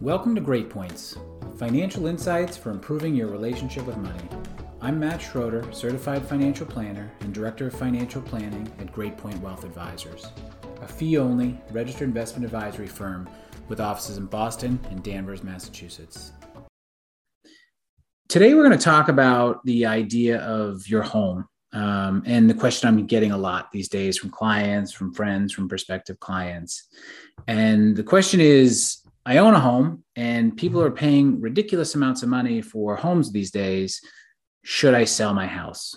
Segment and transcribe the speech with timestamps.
[0.00, 1.16] Welcome to Great Points,
[1.56, 4.28] financial insights for improving your relationship with money.
[4.80, 9.64] I'm Matt Schroeder, certified financial planner and director of financial planning at Great Point Wealth
[9.64, 10.28] Advisors,
[10.80, 13.28] a fee only registered investment advisory firm
[13.66, 16.30] with offices in Boston and Danvers, Massachusetts.
[18.28, 21.48] Today, we're going to talk about the idea of your home.
[21.72, 25.68] Um, and the question I'm getting a lot these days from clients, from friends, from
[25.68, 26.86] prospective clients.
[27.48, 32.30] And the question is I own a home and people are paying ridiculous amounts of
[32.30, 34.00] money for homes these days.
[34.64, 35.94] Should I sell my house?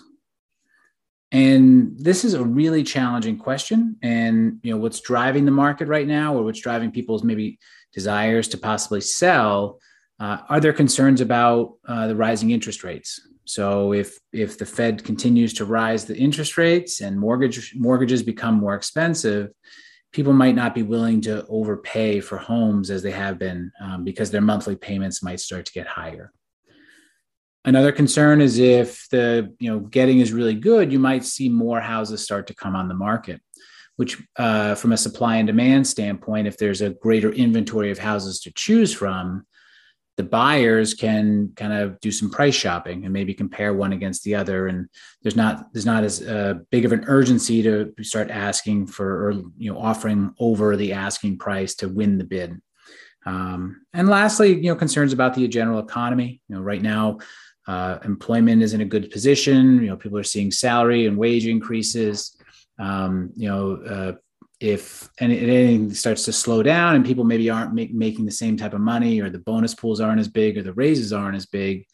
[1.32, 3.96] And this is a really challenging question.
[4.02, 7.58] And you know what's driving the market right now, or what's driving people's maybe
[7.94, 9.80] desires to possibly sell,
[10.20, 13.18] uh, are there concerns about uh, the rising interest rates?
[13.46, 18.56] So if if the Fed continues to rise the interest rates and mortgage mortgages become
[18.56, 19.52] more expensive,
[20.12, 24.30] people might not be willing to overpay for homes as they have been um, because
[24.30, 26.32] their monthly payments might start to get higher.
[27.64, 31.80] Another concern is if the you know getting is really good, you might see more
[31.80, 33.40] houses start to come on the market,
[33.96, 38.40] which uh, from a supply and demand standpoint, if there's a greater inventory of houses
[38.40, 39.46] to choose from,
[40.16, 44.34] the buyers can kind of do some price shopping and maybe compare one against the
[44.34, 44.66] other.
[44.66, 44.88] And
[45.22, 49.32] there's not there's not as uh, big of an urgency to start asking for or
[49.56, 52.60] you know offering over the asking price to win the bid.
[53.24, 56.40] Um, and lastly you know concerns about the general economy.
[56.48, 57.18] You know right now
[57.66, 59.82] uh, employment is in a good position.
[59.82, 62.36] You know people are seeing salary and wage increases.
[62.78, 64.12] Um, you know uh,
[64.62, 68.74] if anything starts to slow down and people maybe aren't make, making the same type
[68.74, 71.86] of money or the bonus pools aren't as big or the raises aren't as big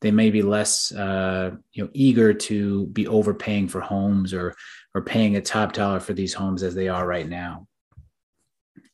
[0.00, 4.54] they may be less uh, you know eager to be overpaying for homes or
[4.94, 7.66] or paying a top dollar for these homes as they are right now.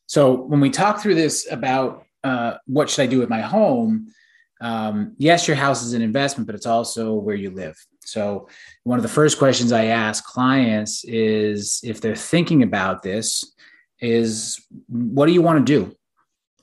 [0.07, 4.13] So when we talk through this about uh, what should i do with my home
[4.61, 7.77] um, yes your house is an investment but it's also where you live
[8.11, 8.49] so,
[8.83, 13.55] one of the first questions I ask clients is if they're thinking about this,
[14.01, 15.73] is what do you want to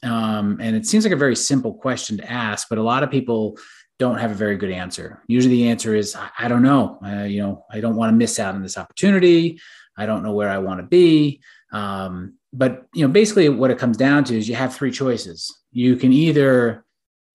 [0.03, 0.09] do?
[0.09, 3.09] Um, and it seems like a very simple question to ask, but a lot of
[3.09, 3.58] people
[3.97, 5.24] don't have a very good answer.
[5.28, 7.00] Usually, the answer is, I don't know.
[7.06, 9.62] Uh, you know, I don't want to miss out on this opportunity.
[9.97, 11.40] I don't know where I want to be.
[11.72, 15.56] Um, but you know, basically, what it comes down to is you have three choices.
[15.72, 16.84] You can either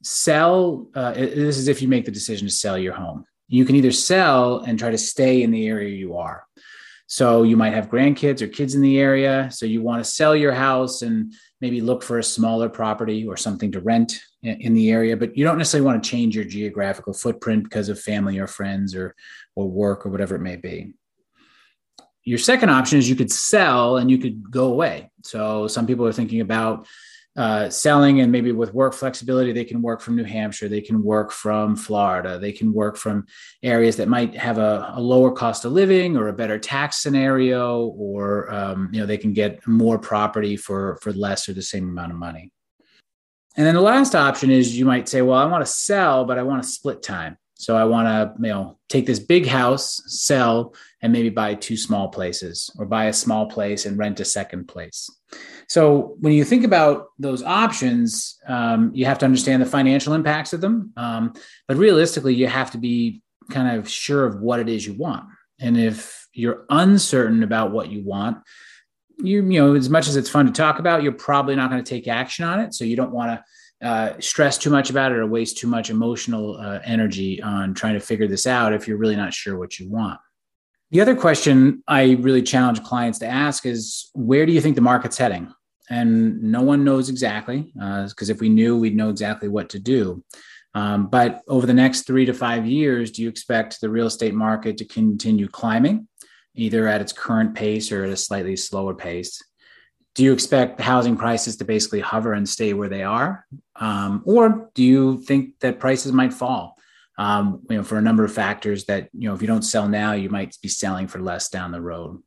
[0.02, 0.88] sell.
[0.94, 3.92] Uh, this is if you make the decision to sell your home you can either
[3.92, 6.46] sell and try to stay in the area you are.
[7.06, 9.50] So you might have grandkids or kids in the area.
[9.52, 13.36] So you want to sell your house and maybe look for a smaller property or
[13.36, 17.12] something to rent in the area, but you don't necessarily want to change your geographical
[17.12, 19.14] footprint because of family or friends or
[19.54, 20.94] or work or whatever it may be.
[22.24, 25.10] Your second option is you could sell and you could go away.
[25.24, 26.86] So some people are thinking about
[27.34, 31.02] uh, selling and maybe with work flexibility they can work from new hampshire they can
[31.02, 33.24] work from florida they can work from
[33.62, 37.86] areas that might have a, a lower cost of living or a better tax scenario
[37.86, 41.88] or um, you know they can get more property for for less or the same
[41.88, 42.50] amount of money
[43.56, 46.38] and then the last option is you might say well i want to sell but
[46.38, 50.02] i want to split time so I want to, you know, take this big house,
[50.06, 54.24] sell, and maybe buy two small places, or buy a small place and rent a
[54.24, 55.08] second place.
[55.72, 60.52] So when you think about those options, um, you have to understand the financial impacts
[60.52, 60.92] of them.
[60.98, 61.32] Um,
[61.66, 65.24] but realistically, you have to be kind of sure of what it is you want.
[65.58, 68.36] And if you're uncertain about what you want,
[69.16, 71.82] you you know, as much as it's fun to talk about, you're probably not going
[71.82, 72.74] to take action on it.
[72.74, 73.40] So you don't want
[73.80, 77.72] to uh, stress too much about it or waste too much emotional uh, energy on
[77.72, 80.20] trying to figure this out if you're really not sure what you want.
[80.90, 84.82] The other question I really challenge clients to ask is where do you think the
[84.82, 85.50] market's heading?
[85.90, 89.78] And no one knows exactly, because uh, if we knew, we'd know exactly what to
[89.78, 90.24] do.
[90.74, 94.34] Um, but over the next three to five years, do you expect the real estate
[94.34, 96.08] market to continue climbing,
[96.54, 99.42] either at its current pace or at a slightly slower pace?
[100.14, 103.46] do you expect housing prices to basically hover and stay where they are,
[103.76, 106.76] um, or do you think that prices might fall?
[107.18, 109.88] Um, you know, for a number of factors that you know, if you don't sell
[109.88, 112.22] now, you might be selling for less down the road.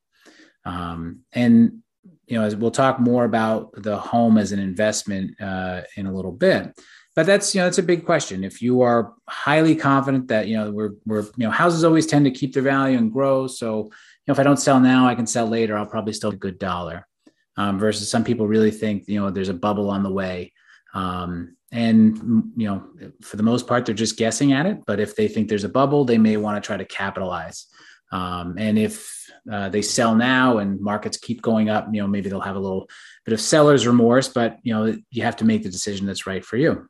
[0.63, 1.83] Um, and
[2.27, 6.13] you know, as we'll talk more about the home as an investment uh, in a
[6.13, 6.77] little bit.
[7.15, 8.43] But that's you know that's a big question.
[8.43, 12.25] If you are highly confident that you know we're we're you know houses always tend
[12.25, 15.15] to keep their value and grow, so you know if I don't sell now, I
[15.15, 15.77] can sell later.
[15.77, 17.07] I'll probably still get a good dollar
[17.57, 20.51] um, versus some people really think you know there's a bubble on the way
[20.93, 22.83] um, and you know
[23.21, 25.69] for the most part they're just guessing at it but if they think there's a
[25.69, 27.67] bubble they may want to try to capitalize
[28.11, 32.29] Um, and if uh, they sell now and markets keep going up, you know, maybe
[32.29, 32.89] they'll have a little
[33.25, 36.45] bit of seller's remorse, but you know, you have to make the decision that's right
[36.45, 36.87] for you.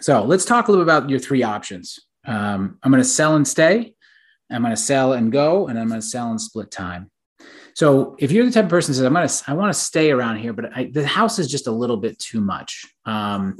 [0.00, 1.98] So let's talk a little bit about your three options.
[2.26, 3.94] Um, I'm going to sell and stay.
[4.50, 7.10] I'm going to sell and go, and I'm going to sell and split time.
[7.74, 10.10] So if you're the type of person says, I'm going to, I want to stay
[10.10, 12.84] around here, but I, the house is just a little bit too much.
[13.04, 13.56] Um,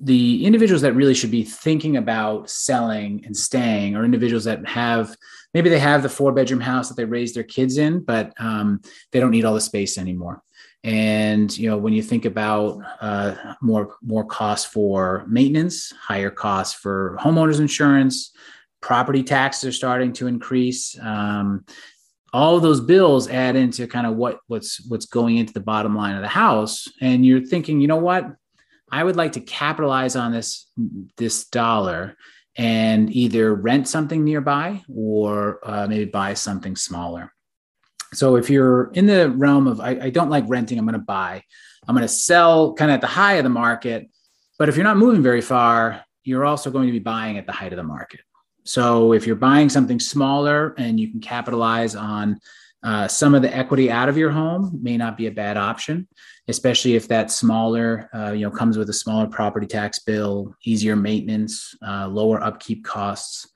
[0.00, 5.16] the individuals that really should be thinking about selling and staying are individuals that have
[5.54, 8.80] maybe they have the four bedroom house that they raised their kids in, but um,
[9.10, 10.42] they don't need all the space anymore.
[10.84, 16.74] And you know, when you think about uh, more more costs for maintenance, higher costs
[16.74, 18.32] for homeowners insurance,
[18.80, 20.96] property taxes are starting to increase.
[21.00, 21.64] Um,
[22.32, 25.96] all of those bills add into kind of what what's what's going into the bottom
[25.96, 28.26] line of the house, and you're thinking, you know what,
[28.90, 30.70] I would like to capitalize on this
[31.16, 32.16] this dollar
[32.56, 37.32] and either rent something nearby or uh, maybe buy something smaller.
[38.14, 41.04] So if you're in the realm of I, I don't like renting, I'm going to
[41.04, 41.42] buy.
[41.86, 44.08] I'm going to sell kind of at the high of the market.
[44.58, 47.52] But if you're not moving very far, you're also going to be buying at the
[47.52, 48.20] height of the market.
[48.64, 52.40] So if you're buying something smaller and you can capitalize on
[52.86, 56.06] uh, some of the equity out of your home, may not be a bad option,
[56.46, 60.94] especially if that smaller, uh, you know, comes with a smaller property tax bill, easier
[60.94, 63.48] maintenance, uh, lower upkeep costs.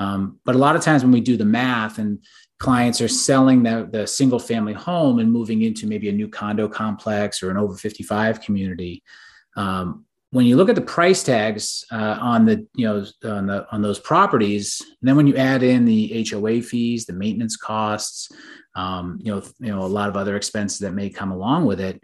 [0.00, 2.18] Um, but a lot of times when we do the math and
[2.58, 6.66] clients are selling the, the single family home and moving into maybe a new condo
[6.66, 9.04] complex or an over 55 community,
[9.54, 13.66] um, when you look at the price tags uh, on the you know on the
[13.70, 18.32] on those properties, and then when you add in the HOA fees, the maintenance costs,
[18.74, 21.80] um, you know you know a lot of other expenses that may come along with
[21.80, 22.02] it,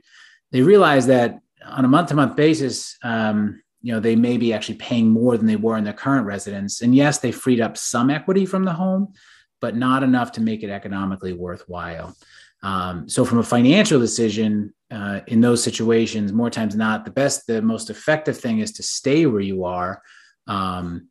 [0.53, 4.53] they realize that on a month to month basis, um, you know they may be
[4.53, 6.83] actually paying more than they were in their current residence.
[6.83, 9.15] And yes, they freed up some equity from the home,
[9.59, 12.15] but not enough to make it economically worthwhile.
[12.63, 17.47] Um, so, from a financial decision uh, in those situations, more times not, the best,
[17.47, 20.03] the most effective thing is to stay where you are.
[20.47, 21.09] Um,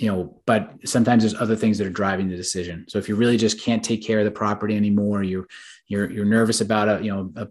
[0.00, 2.86] you know, but sometimes there's other things that are driving the decision.
[2.88, 5.46] So if you really just can't take care of the property anymore, you're
[5.88, 7.48] you're you're nervous about a you know a,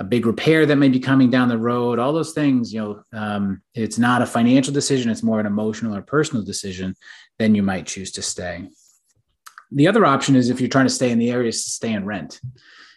[0.00, 1.98] a big repair that may be coming down the road.
[1.98, 5.96] All those things, you know, um, it's not a financial decision; it's more an emotional
[5.96, 6.94] or personal decision.
[7.38, 8.68] Then you might choose to stay.
[9.72, 11.92] The other option is if you're trying to stay in the area, is to stay
[11.92, 12.40] and rent.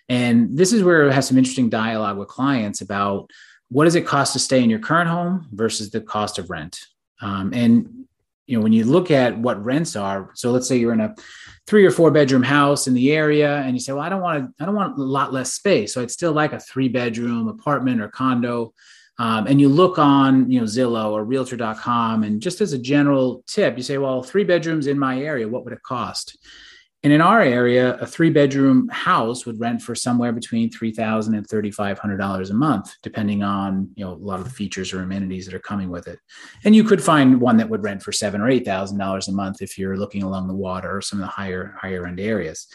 [0.07, 3.29] And this is where it has some interesting dialogue with clients about
[3.69, 6.79] what does it cost to stay in your current home versus the cost of rent.
[7.21, 8.05] Um, and
[8.47, 11.13] you know when you look at what rents are, so let's say you're in a
[11.67, 14.57] three or four bedroom house in the area, and you say, well, I don't want
[14.57, 17.47] to, I don't want a lot less space, so I'd still like a three bedroom
[17.47, 18.73] apartment or condo.
[19.19, 23.43] Um, and you look on you know zillow or realtor.com and just as a general
[23.47, 26.37] tip you say well three bedrooms in my area what would it cost?
[27.03, 31.47] And in our area a three bedroom house would rent for somewhere between $3000 and
[31.47, 35.53] $3500 a month depending on you know a lot of the features or amenities that
[35.53, 36.19] are coming with it.
[36.63, 39.33] And you could find one that would rent for seven or eight thousand dollars a
[39.33, 42.67] month if you're looking along the water or some of the higher higher end areas.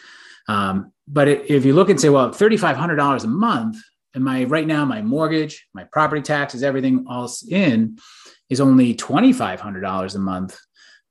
[0.47, 3.77] Um, but if you look and say well $3500 a month
[4.15, 7.97] and my right now my mortgage my property taxes everything else in
[8.49, 10.57] is only $2500 a month.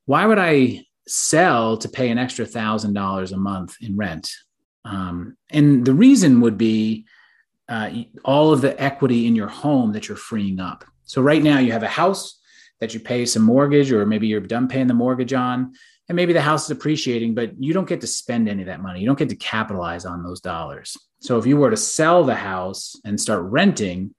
[0.06, 4.30] Why would i sell to pay an extra thousand dollars a month in rent?
[4.84, 7.06] Um, and the reason would be
[7.69, 7.90] uh,
[8.24, 10.84] all of the equity in your home that you're freeing up.
[11.05, 12.40] So right now you have a house
[12.81, 15.72] that you pay some mortgage or maybe you're done paying the mortgage on
[16.08, 18.82] and maybe the house is appreciating but you don't get to spend any of that
[18.82, 19.00] money.
[19.00, 22.34] You don't get to capitalize on those dollars so if you were to sell the
[22.34, 24.14] house and start renting,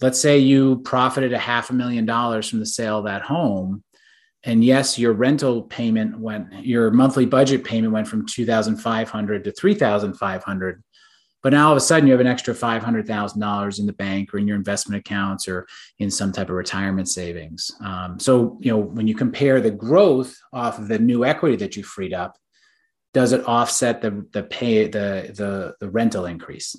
[0.00, 3.84] let's say you profited a half a million dollars from the sale of that home.
[4.42, 10.82] And yes, your rental payment went, your monthly budget payment went from 2,500 to 3,500.
[11.42, 14.38] But now all of a sudden you have an extra $500,000 in the bank or
[14.38, 15.66] in your investment accounts or
[15.98, 17.70] in some type of retirement savings.
[17.84, 21.76] Um, so, you know, when you compare the growth off of the new equity that
[21.76, 22.38] you freed up
[23.14, 26.76] does it offset the the pay the the the rental increase?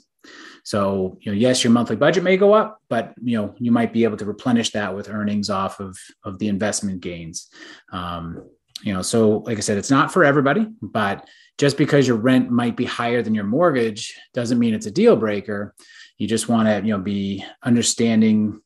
[0.63, 3.93] So, you know, yes, your monthly budget may go up, but you know, you might
[3.93, 7.49] be able to replenish that with earnings off of of the investment gains.
[7.91, 8.43] Um,
[8.81, 11.27] you know, so like I said, it's not for everybody, but
[11.57, 15.15] just because your rent might be higher than your mortgage doesn't mean it's a deal
[15.15, 15.73] breaker.
[16.17, 18.61] You just want to, you know, be understanding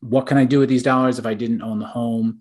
[0.00, 2.40] what can I do with these dollars if I didn't own the home?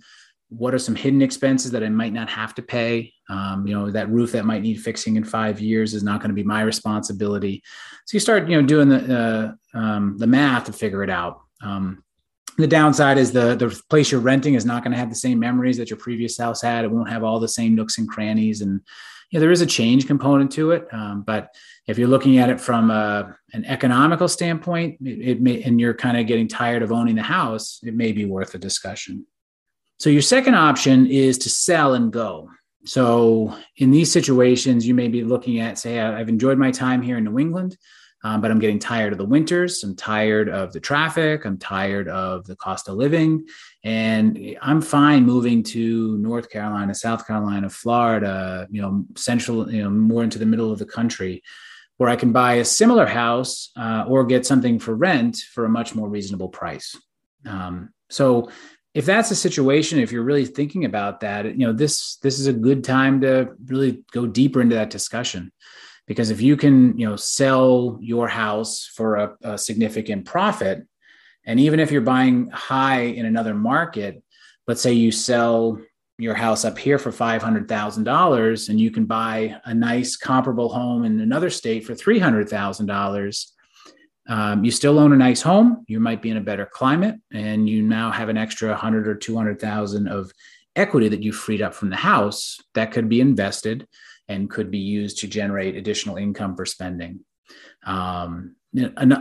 [0.50, 3.14] What are some hidden expenses that I might not have to pay?
[3.30, 6.30] Um, you know, that roof that might need fixing in five years is not going
[6.30, 7.62] to be my responsibility.
[8.06, 11.42] So you start, you know, doing the uh, um, the math to figure it out.
[11.62, 12.04] Um,
[12.58, 15.40] the downside is the the place you're renting is not going to have the same
[15.40, 16.86] memories that your previous house had.
[16.86, 18.82] It won't have all the same nooks and crannies, and
[19.30, 20.88] you know, there is a change component to it.
[20.92, 21.54] Um, but
[21.88, 25.94] if you're looking at it from a, an economical standpoint, it, it may, and you're
[25.94, 29.26] kind of getting tired of owning the house, it may be worth a discussion.
[29.98, 32.50] So your second option is to sell and go.
[32.86, 37.18] So in these situations, you may be looking at, say, I've enjoyed my time here
[37.18, 37.78] in New England
[38.24, 39.84] um, but I'm getting tired of the winters.
[39.84, 41.46] I'm tired of the traffic.
[41.46, 43.46] I'm tired of the cost of living.
[43.84, 49.90] And I'm fine moving to North Carolina, South Carolina, Florida, you know, central, you know,
[49.90, 51.44] more into the middle of the country
[51.98, 55.70] where I can buy a similar house uh, or get something for rent for a
[55.70, 56.96] much more reasonable price.
[57.46, 58.52] Um, so
[58.98, 62.48] if that's the situation, if you're really thinking about that, you know, this this is
[62.48, 65.52] a good time to really go deeper into that discussion
[66.08, 70.88] because if you can you know sell your house for a, a significant profit
[71.46, 74.24] and even if you're buying high in another market
[74.68, 75.80] let's say you sell
[76.18, 81.20] your house up here for $500,000 and you can buy a nice comparable home in
[81.20, 83.52] another state for $300,000.
[84.28, 85.86] Um, you still own a nice home.
[85.88, 89.16] You might be in a better climate and you now have an extra 100 or
[89.16, 90.32] 200,000 of
[90.76, 93.88] equity that you freed up from the house that could be invested
[94.28, 97.22] and could be used to generate additional income for spending.
[97.86, 98.56] Um,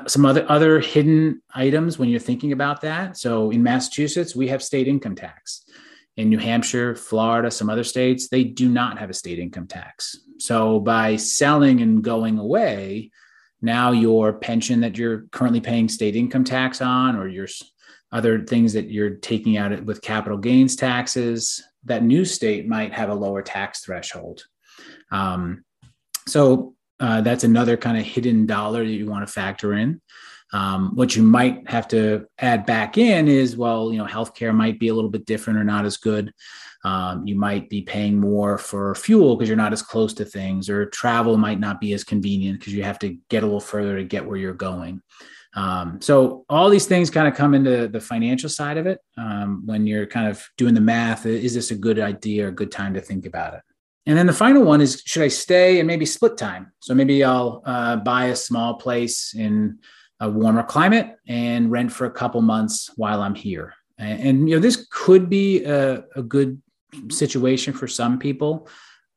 [0.06, 3.16] some other other hidden items when you're thinking about that.
[3.16, 5.64] So in Massachusetts, we have state income tax.
[6.16, 10.16] In New Hampshire, Florida, some other states, they do not have a state income tax.
[10.38, 13.10] So by selling and going away,
[13.66, 17.48] now your pension that you're currently paying state income tax on, or your
[18.12, 23.10] other things that you're taking out with capital gains taxes, that new state might have
[23.10, 24.44] a lower tax threshold.
[25.10, 25.64] Um,
[26.26, 30.00] so uh, that's another kind of hidden dollar that you want to factor in.
[30.56, 34.80] Um, what you might have to add back in is, well, you know, healthcare might
[34.80, 36.32] be a little bit different or not as good.
[36.82, 40.70] Um, you might be paying more for fuel because you're not as close to things,
[40.70, 43.98] or travel might not be as convenient because you have to get a little further
[43.98, 45.02] to get where you're going.
[45.54, 49.62] Um, so all these things kind of come into the financial side of it um,
[49.66, 51.26] when you're kind of doing the math.
[51.26, 53.60] Is this a good idea or a good time to think about it?
[54.06, 56.72] And then the final one is should I stay and maybe split time?
[56.80, 59.80] So maybe I'll uh, buy a small place in
[60.20, 63.74] a warmer climate and rent for a couple months while I'm here.
[63.98, 66.60] And, and you know, this could be a, a good
[67.10, 68.68] situation for some people.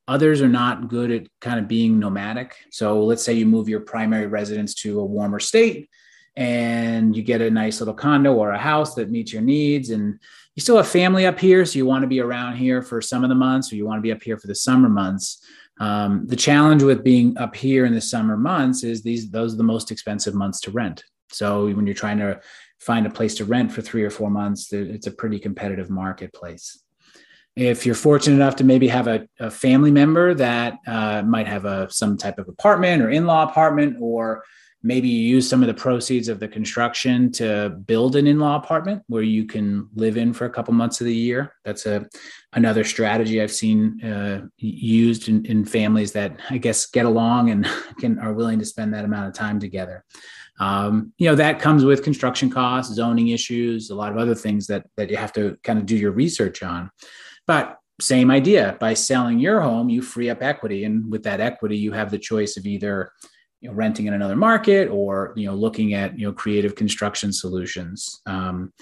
[0.07, 2.55] Others are not good at kind of being nomadic.
[2.71, 5.89] So let's say you move your primary residence to a warmer state
[6.35, 10.19] and you get a nice little condo or a house that meets your needs and
[10.59, 13.23] you still have family up here, so you want to be around here for some
[13.23, 15.41] of the months, or you want to be up here for the summer months.
[15.79, 19.57] Um, the challenge with being up here in the summer months is these those are
[19.57, 21.03] the most expensive months to rent.
[21.31, 22.41] So when you're trying to
[22.79, 26.83] find a place to rent for three or four months, it's a pretty competitive marketplace.
[27.55, 31.65] If you're fortunate enough to maybe have a, a family member that uh, might have
[31.65, 34.43] a some type of apartment or in-law apartment, or
[34.81, 39.03] maybe you use some of the proceeds of the construction to build an in-law apartment
[39.07, 41.53] where you can live in for a couple months of the year.
[41.65, 42.07] That's a
[42.53, 47.69] another strategy i've seen uh, used in, in, families that i guess get along and
[47.99, 50.03] can are willing to spend that amount of time together.
[50.59, 54.67] Um, you know that comes with construction costs zoning issues a lot of other things
[54.67, 56.89] that that you have to kind of do your research on.
[57.45, 60.85] But same idea by selling your home you free up equity.
[60.85, 63.11] And with that equity you have the choice of either
[63.61, 67.31] you know, renting in another market or you know looking at you know creative construction
[67.33, 68.21] solutions.
[68.25, 68.73] Um,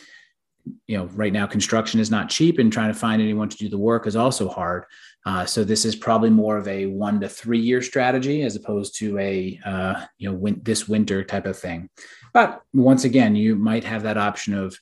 [0.86, 3.70] you know right now construction is not cheap and trying to find anyone to do
[3.70, 4.86] the work is also hard.
[5.26, 8.98] Uh, so this is probably more of a one to three year strategy as opposed
[8.98, 11.90] to a uh, you know win- this winter type of thing.
[12.34, 14.78] But once again you might have that option of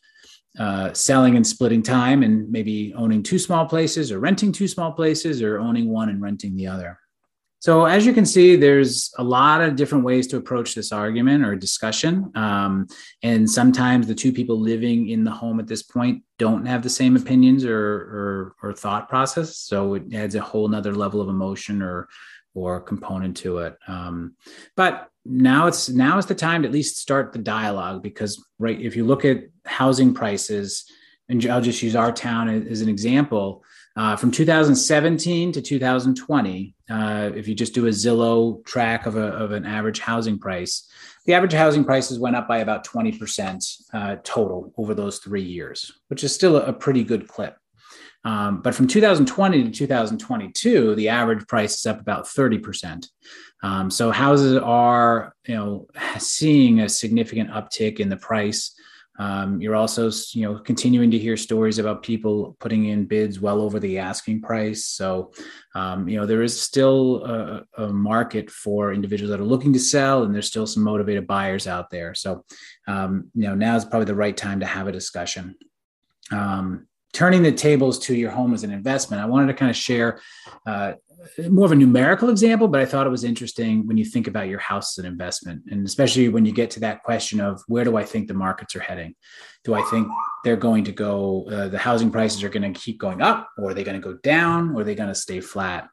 [0.59, 4.91] uh, selling and splitting time and maybe owning two small places or renting two small
[4.91, 6.97] places or owning one and renting the other
[7.65, 11.43] so, as you can see, there's a lot of different ways to approach this argument
[11.43, 12.31] or discussion.
[12.35, 12.85] Um,
[13.23, 16.91] and sometimes the two people living in the home at this point don't have the
[16.91, 19.57] same opinions or, or, or thought process.
[19.57, 22.07] So, it adds a whole nother level of emotion or,
[22.53, 23.75] or component to it.
[23.87, 24.35] Um,
[24.75, 28.79] but now it's now is the time to at least start the dialogue because right
[28.79, 30.85] if you look at housing prices
[31.29, 33.63] and I'll just use our town as an example
[33.97, 39.27] uh, from 2017 to 2020, uh, if you just do a Zillow track of, a,
[39.27, 40.89] of an average housing price,
[41.25, 45.93] the average housing prices went up by about 20% uh, total over those three years,
[46.09, 47.57] which is still a, pretty good clip.
[48.25, 53.07] Um, but from 2020 to 2022, the average price is up about 30%.
[53.63, 55.87] Um, so houses are, you know,
[56.17, 58.75] seeing a significant uptick in the price
[59.17, 63.61] Um, you're also, you know, continuing to hear stories about people putting in bids well
[63.61, 64.85] over the asking price.
[64.85, 65.31] So,
[65.73, 69.79] um, you know, there is still a, a, market for individuals that are looking to
[69.79, 72.13] sell, and there's still some motivated buyers out there.
[72.13, 72.43] So,
[72.87, 75.55] um, you know, now is probably the right time to have a discussion.
[76.31, 79.77] Um, turning the tables to your home as an investment, I wanted to kind of
[79.77, 80.19] share
[80.67, 80.93] uh,
[81.49, 84.47] more of a numerical example, but I thought it was interesting when you think about
[84.47, 87.83] your house as an investment, and especially when you get to that question of where
[87.83, 89.15] do I think the markets are heading?
[89.63, 90.07] Do I think
[90.43, 93.71] they're going to go, uh, the housing prices are going to keep going up, or
[93.71, 95.89] are they going to go down, or are they going to stay flat?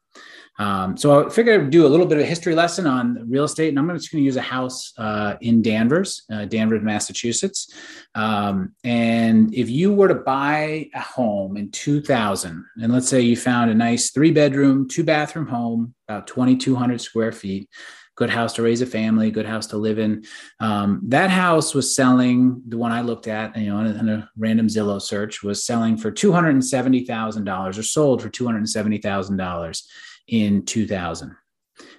[0.59, 3.43] Um, so I figured I'd do a little bit of a history lesson on real
[3.43, 7.73] estate, and I'm just going to use a house uh, in Danvers, uh, Danvers, Massachusetts.
[8.13, 13.35] Um, and if you were to buy a home in 2000, and let's say you
[13.35, 17.67] found a nice three bedroom, two bathroom home, about 2,200 square feet,
[18.15, 20.23] good house to raise a family, good house to live in.
[20.59, 24.09] Um, that house was selling, the one I looked at, you know, in a, in
[24.09, 29.83] a random Zillow search, was selling for $270,000 or sold for $270,000
[30.27, 31.35] in 2000.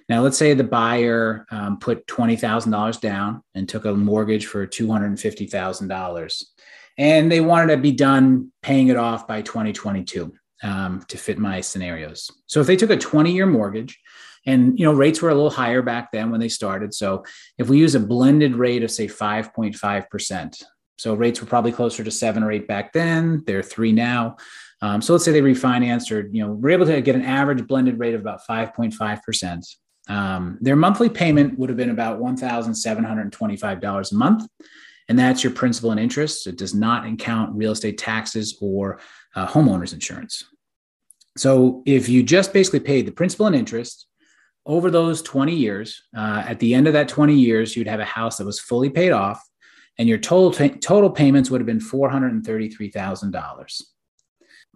[0.07, 6.43] Now, let's say the buyer um, put $20,000 down and took a mortgage for $250,000,
[6.97, 10.31] and they wanted to be done paying it off by 2022
[10.63, 12.31] um, to fit my scenarios.
[12.45, 13.99] So, if they took a 20 year mortgage,
[14.45, 17.23] and you know rates were a little higher back then when they started, so
[17.57, 20.63] if we use a blended rate of say 5.5 percent,
[20.97, 23.43] so rates were probably closer to seven or eight back then.
[23.45, 24.37] They're three now.
[24.81, 27.65] Um, so let's say they refinanced or, you know, we're able to get an average
[27.67, 29.75] blended rate of about 5.5%.
[30.07, 34.47] Um, their monthly payment would have been about $1,725 a month.
[35.07, 36.47] And that's your principal and interest.
[36.47, 38.99] It does not count real estate taxes or
[39.35, 40.43] uh, homeowners insurance.
[41.37, 44.04] So if you just basically paid the principal and interest
[44.65, 48.05] over those 20 years, uh, at the end of that 20 years, you'd have a
[48.05, 49.39] house that was fully paid off
[49.97, 53.81] and your total, t- total payments would have been $433,000.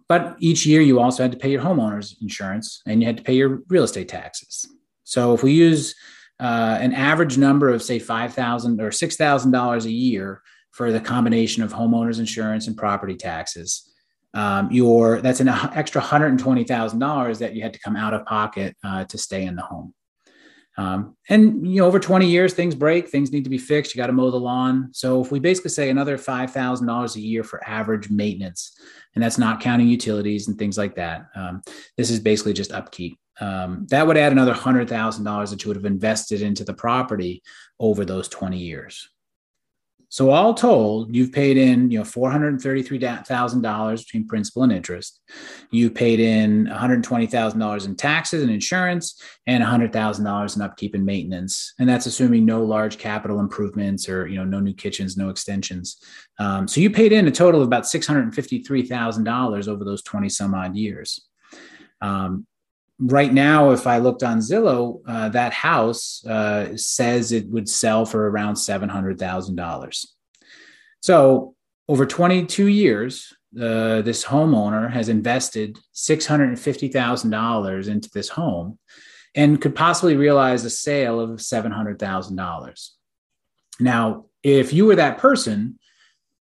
[0.08, 3.24] But each year you also had to pay your homeowner's insurance and you had to
[3.24, 4.68] pay your real estate taxes.
[5.04, 5.96] So if we use
[6.40, 10.92] uh, an average number of say five thousand or six thousand dollars a year for
[10.92, 13.89] the combination of homeowners insurance and property taxes,
[14.34, 17.96] um, your that's an extra hundred and twenty thousand dollars that you had to come
[17.96, 19.94] out of pocket uh, to stay in the home.
[20.78, 23.94] Um, and you know, over 20 years, things break, things need to be fixed.
[23.94, 24.90] You got to mow the lawn.
[24.94, 28.80] So if we basically say another $5,000 a year for average maintenance,
[29.14, 31.26] and that's not counting utilities and things like that.
[31.36, 31.62] Um,
[31.98, 33.20] this is basically just upkeep.
[33.42, 36.74] Um, that would add another hundred thousand dollars that you would have invested into the
[36.74, 37.42] property
[37.80, 39.10] over those 20 years.
[40.12, 44.64] So all told, you've paid in, you know, four hundred thirty-three thousand dollars between principal
[44.64, 45.22] and interest.
[45.70, 50.26] You paid in one hundred twenty thousand dollars in taxes and insurance, and hundred thousand
[50.26, 51.76] dollars in upkeep and maintenance.
[51.78, 56.04] And that's assuming no large capital improvements or you know no new kitchens, no extensions.
[56.40, 59.86] Um, so you paid in a total of about six hundred fifty-three thousand dollars over
[59.86, 61.22] those twenty some odd years.
[62.02, 62.48] Um,
[63.00, 68.06] right now, if I looked on Zillow, uh, that house uh, says it would sell
[68.06, 70.14] for around seven hundred thousand dollars.
[71.02, 71.56] So
[71.88, 77.88] over twenty two years, uh, this homeowner has invested six hundred and fifty thousand dollars
[77.88, 78.78] into this home,
[79.34, 82.96] and could possibly realize a sale of seven hundred thousand dollars.
[83.80, 85.80] Now, if you were that person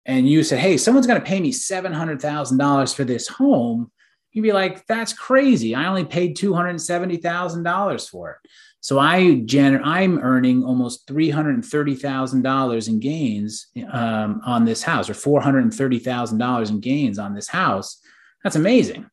[0.06, 3.28] and you said, "Hey, someone's going to pay me seven hundred thousand dollars for this
[3.28, 3.92] home,"
[4.32, 5.76] you'd be like, that's crazy.
[5.76, 8.50] I only paid $270,000 for it.
[8.82, 16.70] So I gener- I'm earning almost $330,000 in gains um, on this house or $430,000
[16.70, 18.02] in gains on this house.
[18.44, 19.10] That's amazing,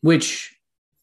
[0.00, 0.56] which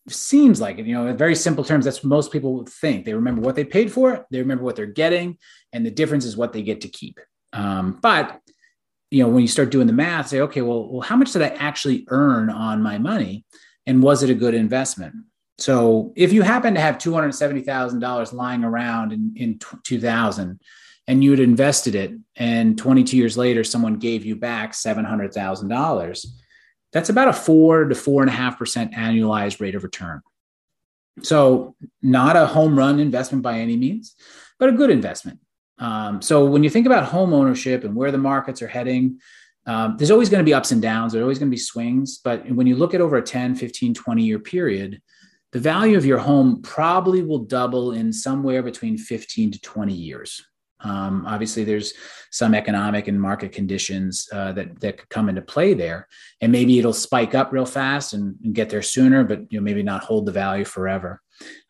[0.09, 3.05] seems like it, you know, in very simple terms, that's what most people think.
[3.05, 5.37] They remember what they paid for they remember what they're getting,
[5.71, 7.19] and the difference is what they get to keep.
[7.53, 8.39] Um, but
[9.13, 11.43] you know, when you start doing the math, say, okay, well, well, how much did
[11.43, 13.45] I actually earn on my money?
[13.85, 15.13] And was it a good investment?
[15.59, 20.59] So if you happen to have $270,000 lying around in, in 2000
[21.05, 26.25] and you had invested it and 22 years later, someone gave you back $700,000,
[26.91, 30.21] that's about a four to four and a half percent annualized rate of return.
[31.21, 34.15] So not a home run investment by any means,
[34.57, 35.39] but a good investment.
[35.79, 39.19] Um, so when you think about home ownership and where the markets are heading,
[39.65, 41.13] um, there's always going to be ups and downs.
[41.13, 42.17] There's always going to be swings.
[42.17, 45.01] But when you look at over a 10, 15, 20 year period,
[45.51, 50.43] the value of your home probably will double in somewhere between 15 to 20 years.
[50.83, 51.93] Um, obviously, there's
[52.31, 56.07] some economic and market conditions uh, that that could come into play there,
[56.41, 59.63] and maybe it'll spike up real fast and, and, get there sooner, but you know
[59.63, 61.21] maybe not hold the value forever.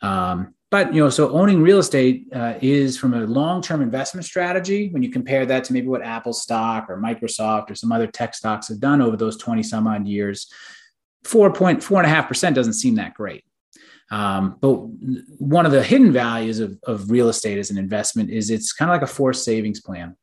[0.01, 4.89] Um, but you know, so owning real estate uh, is from a long-term investment strategy.
[4.89, 8.33] When you compare that to maybe what Apple stock or Microsoft or some other tech
[8.33, 10.51] stocks have done over those twenty some odd years,
[11.25, 13.43] four point four and a half percent doesn't seem that great.
[14.09, 14.73] Um, but
[15.38, 18.89] one of the hidden values of, of real estate as an investment is it's kind
[18.89, 20.17] of like a forced savings plan.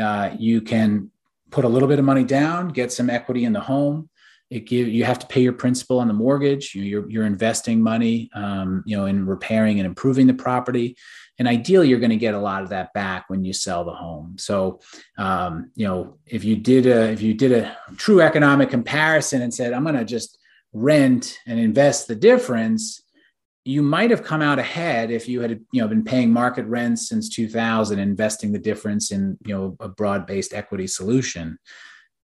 [0.00, 1.10] Uh, you can
[1.50, 4.08] put a little bit of money down, get some equity in the home.
[4.50, 6.74] It give you have to pay your principal on the mortgage.
[6.74, 10.96] You're, you're investing money, um, you know, in repairing and improving the property,
[11.38, 13.92] and ideally, you're going to get a lot of that back when you sell the
[13.92, 14.36] home.
[14.38, 14.80] So,
[15.16, 19.54] um, you know, if you did a if you did a true economic comparison and
[19.54, 20.38] said, I'm going to just
[20.72, 23.02] rent and invest the difference,
[23.64, 27.08] you might have come out ahead if you had you know been paying market rents
[27.08, 31.58] since 2000 investing the difference in you know a broad-based equity solution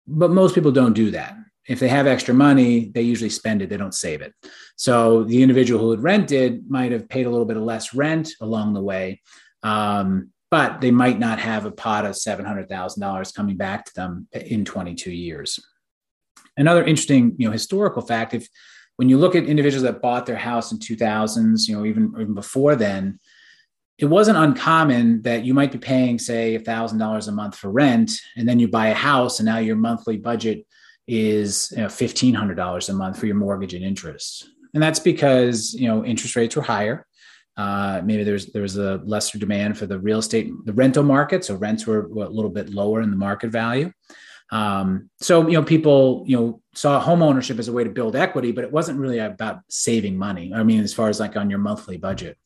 [0.07, 1.35] but most people don't do that
[1.67, 4.33] if they have extra money they usually spend it they don't save it.
[4.75, 8.29] So the individual who had rented might have paid a little bit of less rent
[8.41, 9.21] along the way
[9.63, 14.63] um, but they might not have a pot of $700000 coming back to them in
[14.63, 15.59] 22 years.
[16.55, 18.47] Another interesting you know historical fact if
[18.97, 22.33] when you look at individuals that bought their house in 2000s, you know, even, even
[22.33, 23.19] before then,
[23.97, 28.47] it wasn't uncommon that you might be paying, say, $1,000 a month for rent, and
[28.47, 30.65] then you buy a house, and now your monthly budget
[31.07, 34.49] is you know, $1,500 a month for your mortgage and interest.
[34.73, 37.05] And that's because, you know, interest rates were higher.
[37.57, 41.45] Uh, maybe there's there was a lesser demand for the real estate, the rental market.
[41.45, 43.91] So rents were, a little bit lower in the market value.
[44.51, 48.15] Um, so you know, people you know saw home ownership as a way to build
[48.15, 50.51] equity, but it wasn't really about saving money.
[50.53, 52.37] I mean, as far as like on your monthly budget.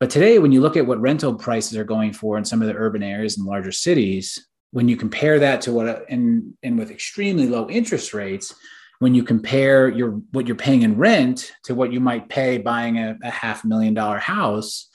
[0.00, 2.68] But today, when you look at what rental prices are going for in some of
[2.68, 6.90] the urban areas and larger cities, when you compare that to what and and with
[6.90, 8.52] extremely low interest rates,
[8.98, 12.98] when you compare your what you're paying in rent to what you might pay buying
[12.98, 14.88] a, a half million dollar house,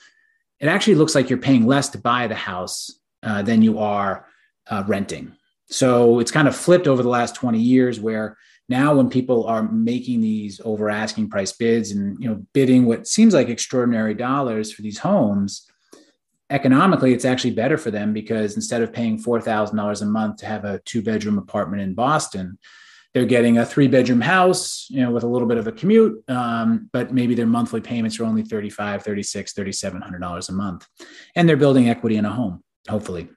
[0.58, 4.26] it actually looks like you're paying less to buy the house uh, than you are
[4.68, 5.32] uh, renting.
[5.70, 8.36] So it's kind of flipped over the last 20 years where
[8.68, 13.06] now when people are making these over asking price bids and you know bidding what
[13.06, 15.69] seems like extraordinary dollars for these homes
[16.50, 20.64] economically it's actually better for them because instead of paying $4000 a month to have
[20.64, 22.58] a two bedroom apartment in boston
[23.12, 26.22] they're getting a three bedroom house you know with a little bit of a commute
[26.28, 30.86] um, but maybe their monthly payments are only 35 36 $3,700 a month.
[31.34, 33.28] And they're building equity in a home hopefully.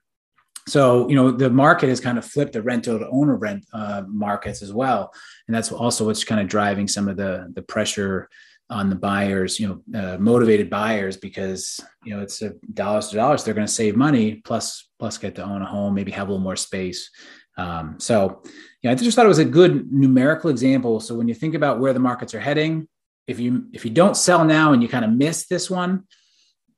[0.66, 4.02] So you know the market has kind of flipped the rental to owner rent uh,
[4.06, 5.12] markets as well.
[5.46, 8.28] And that's also what's kind of driving some of the the pressure
[8.70, 13.16] on the buyers you know uh, motivated buyers because you know it's a dollars to
[13.16, 16.28] dollars they're going to save money plus plus get to own a home maybe have
[16.28, 17.10] a little more space.
[17.56, 18.42] Um, so
[18.82, 20.98] yeah i just thought it was a good numerical example.
[21.00, 22.88] So when you think about where the markets are heading
[23.26, 26.04] if you if you don't sell now and you kind of miss this one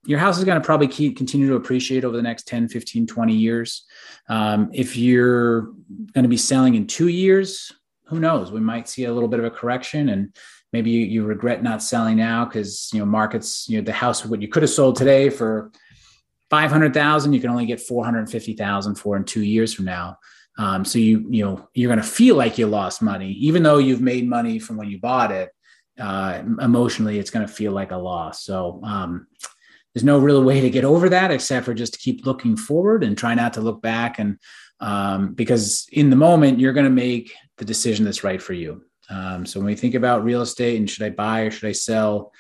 [0.05, 3.07] your house is going to probably keep continue to appreciate over the next 10 15
[3.07, 3.85] 20 years.
[4.29, 5.63] Um, if you're
[6.13, 7.73] going to be selling in two years
[8.07, 8.53] who knows?
[8.53, 10.35] We might see a little bit of a correction and
[10.77, 14.27] maybe you, you regret not selling now because you know markets you know the house
[14.27, 15.73] what you could have sold today for
[16.51, 20.19] 500000 you can only get 450000 for in two years from now.
[20.59, 23.33] Um, so you you know you're going to feel like you lost money.
[23.49, 25.49] Even though you've made money from when you bought it
[25.99, 28.45] uh, emotionally it's going to feel like a loss.
[28.45, 29.27] So um,
[29.95, 33.03] there's no real way to get over that except for just to keep looking forward
[33.03, 34.39] and try not to look back and
[34.81, 38.83] um, because in the moment you're going to make the decision that's right for you
[39.11, 41.73] um, so when we think about real estate and should i buy or should i
[41.73, 42.33] sell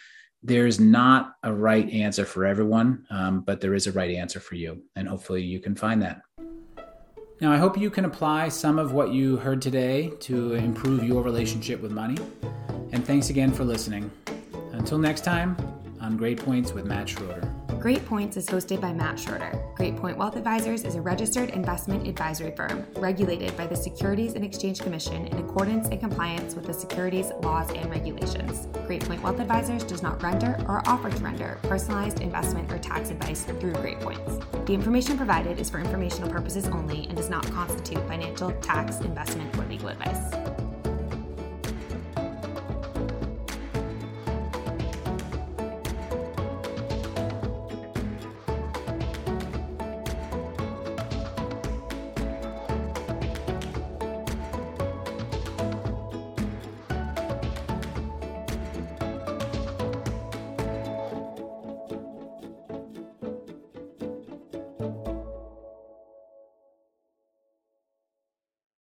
[0.42, 4.54] there's not a right answer for everyone um, but there is a right answer for
[4.54, 6.20] you and hopefully you can find that.
[7.40, 11.22] Now i hope you can apply some of what you heard today to improve your
[11.22, 12.16] relationship with money.
[12.92, 14.10] And thanks again for listening.
[14.72, 15.56] Until next time
[16.00, 17.65] on Great Points with Matt Schroeder.
[17.78, 19.62] Great Points is hosted by Matt Schroeder.
[19.74, 24.44] Great Point Wealth Advisors is a registered investment advisory firm regulated by the Securities and
[24.44, 28.66] Exchange Commission in accordance and compliance with the securities laws and regulations.
[28.86, 33.10] Great Point Wealth Advisors does not render or offer to render personalized investment or tax
[33.10, 34.44] advice through Great Points.
[34.64, 39.56] The information provided is for informational purposes only and does not constitute financial, tax, investment,
[39.58, 40.55] or legal advice.